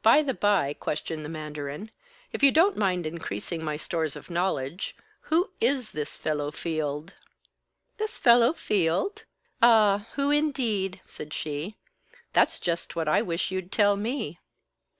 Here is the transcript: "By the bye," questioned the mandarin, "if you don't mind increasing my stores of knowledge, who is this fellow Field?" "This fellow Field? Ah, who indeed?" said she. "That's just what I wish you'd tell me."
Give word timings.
"By 0.00 0.22
the 0.22 0.32
bye," 0.32 0.74
questioned 0.78 1.24
the 1.24 1.28
mandarin, 1.28 1.90
"if 2.32 2.40
you 2.40 2.52
don't 2.52 2.76
mind 2.76 3.04
increasing 3.04 3.64
my 3.64 3.74
stores 3.76 4.14
of 4.14 4.30
knowledge, 4.30 4.94
who 5.22 5.50
is 5.60 5.90
this 5.90 6.16
fellow 6.16 6.52
Field?" 6.52 7.14
"This 7.96 8.16
fellow 8.16 8.52
Field? 8.52 9.24
Ah, 9.60 10.06
who 10.14 10.30
indeed?" 10.30 11.00
said 11.08 11.34
she. 11.34 11.74
"That's 12.32 12.60
just 12.60 12.94
what 12.94 13.08
I 13.08 13.22
wish 13.22 13.50
you'd 13.50 13.72
tell 13.72 13.96
me." 13.96 14.38